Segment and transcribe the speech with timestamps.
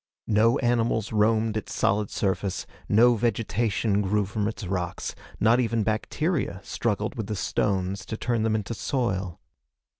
[0.25, 2.65] No animals roamed its solid surface.
[2.89, 5.13] No vegetation grew from its rocks.
[5.39, 9.39] Not even bacteria struggled with the stones to turn them into soil.